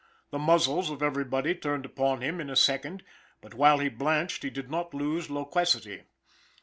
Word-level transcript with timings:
The 0.31 0.39
muzzles 0.39 0.89
of 0.89 1.03
everybody 1.03 1.53
turned 1.53 1.85
upon 1.85 2.21
him 2.21 2.41
in 2.41 2.49
a 2.49 2.55
second; 2.55 3.03
but, 3.39 3.53
while 3.53 3.77
he 3.77 3.87
blanched, 3.89 4.41
he 4.41 4.49
did 4.49 4.71
not 4.71 4.95
lose 4.95 5.29
loquacity. 5.29 6.05